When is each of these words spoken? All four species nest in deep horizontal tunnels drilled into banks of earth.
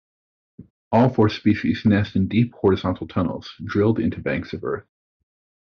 All 0.91 1.09
four 1.13 1.29
species 1.29 1.85
nest 1.85 2.15
in 2.15 2.27
deep 2.27 2.53
horizontal 2.55 3.05
tunnels 3.07 3.53
drilled 3.63 3.99
into 3.99 4.19
banks 4.19 4.51
of 4.51 4.63
earth. 4.63 4.87